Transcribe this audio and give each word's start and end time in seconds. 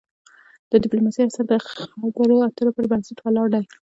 د 0.69 0.71
د 0.71 0.79
ډيپلوماسی 0.83 1.19
اصل 1.27 1.43
د 1.49 1.53
خبرو 2.15 2.43
اترو 2.47 2.75
پر 2.77 2.85
بنسټ 2.91 3.17
ولاړ 3.21 3.47
دی. 3.55 3.63